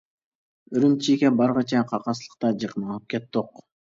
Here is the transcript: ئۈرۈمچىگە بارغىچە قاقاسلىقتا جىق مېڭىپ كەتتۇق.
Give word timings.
ئۈرۈمچىگە 0.77 1.31
بارغىچە 1.41 1.83
قاقاسلىقتا 1.91 2.51
جىق 2.63 2.75
مېڭىپ 2.85 3.05
كەتتۇق. 3.15 3.63